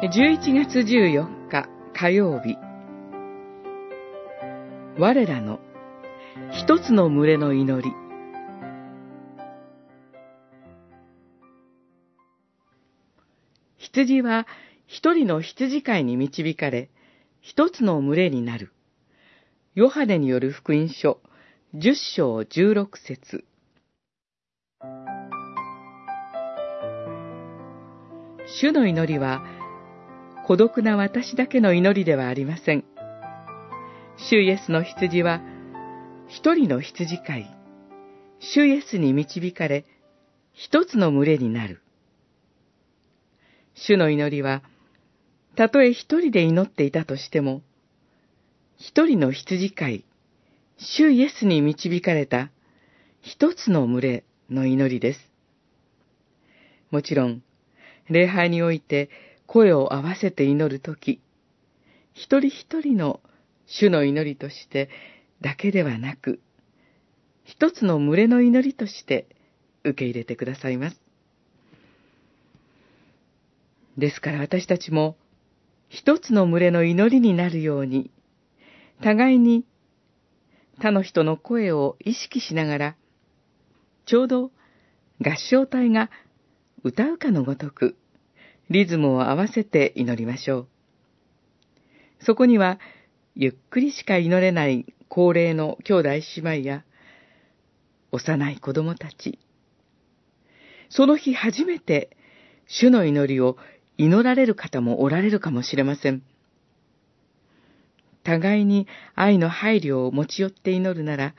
[0.00, 2.56] 11月14日火曜日。
[4.96, 5.58] 我らの
[6.52, 7.92] 一つの群れの祈り。
[13.76, 14.46] 羊は
[14.86, 16.90] 一人の羊飼いに導かれ、
[17.40, 18.70] 一つの群れになる。
[19.74, 21.18] ヨハネによる福音書、
[21.74, 23.44] 十章十六節。
[28.46, 29.57] 主の祈りは、
[30.48, 32.82] 孤独な私だけの祈りではありません。
[34.16, 35.42] 主イエスの羊は、
[36.26, 37.50] 一人の羊飼い、
[38.40, 39.84] 主イエスに導かれ、
[40.54, 41.82] 一つの群れになる。
[43.74, 44.62] 主の祈りは、
[45.54, 47.60] たとえ一人で祈っていたとしても、
[48.78, 50.04] 一人の羊飼い、
[50.78, 52.50] 主イエスに導かれた
[53.20, 55.20] 一つの群れの祈りです。
[56.90, 57.42] もちろん、
[58.08, 59.10] 礼拝において
[59.48, 61.20] 声を合わせて祈るとき、
[62.12, 63.20] 一人一人の
[63.66, 64.90] 主の祈りとして
[65.40, 66.40] だけではなく、
[67.44, 69.26] 一つの群れの祈りとして
[69.84, 71.00] 受け入れてくださいます。
[73.96, 75.16] ですから私たちも
[75.88, 78.10] 一つの群れの祈りになるように、
[79.02, 79.64] 互いに
[80.78, 82.96] 他の人の声を意識しながら、
[84.04, 84.50] ちょうど
[85.22, 86.10] 合唱隊が
[86.84, 87.96] 歌うかのごとく、
[88.70, 90.68] リズムを合わせて祈りましょう。
[92.20, 92.78] そこには、
[93.34, 96.84] ゆっくりしか祈れない高齢の兄弟姉妹や、
[98.10, 99.38] 幼い子供たち、
[100.90, 102.16] その日初めて
[102.66, 103.56] 主の祈りを
[103.98, 106.22] 祈られる方もおられるかもしれません。
[108.24, 111.34] 互いに愛の配慮を持ち寄って祈るなら、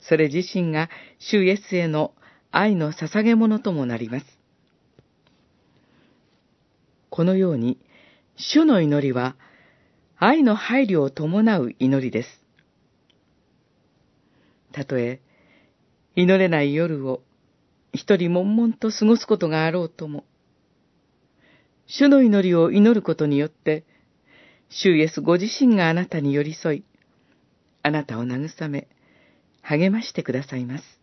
[0.00, 2.12] それ自身が主イエスへの
[2.50, 4.35] 愛の捧げ物ともなります。
[7.16, 7.78] このように、
[8.36, 9.36] 主の祈りは、
[10.18, 12.28] 愛の配慮を伴う祈りです。
[14.70, 15.22] たとえ、
[16.14, 17.22] 祈れない夜を
[17.94, 20.26] 一人悶々と過ごすことがあろうとも、
[21.86, 23.86] 主の祈りを祈ることによって、
[24.68, 26.84] 主イエスご自身があなたに寄り添い、
[27.82, 28.88] あなたを慰め、
[29.62, 30.95] 励ましてくださいます。